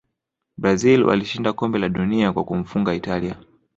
brazil 0.57 1.03
walishinda 1.03 1.53
kombe 1.53 1.79
la 1.79 1.89
dunia 1.89 2.33
kwa 2.33 2.43
kumfunga 2.43 2.93
italia 2.93 3.37